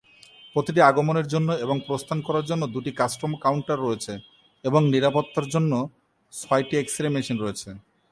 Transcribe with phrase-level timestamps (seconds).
[0.55, 4.13] প্রতিটি আগমনের জন্য এবং প্রস্থান করার জন্য দুটি কাস্টমস কাউন্টার রয়েছে
[4.63, 5.71] এবং নিরাপত্তা জন্য
[6.33, 7.69] ছয়টি এক্স-রে মেশিন রয়েছে।